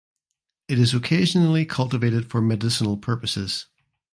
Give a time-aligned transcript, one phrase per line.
[0.67, 3.67] It is occasionally cultivated for medicinal purposes.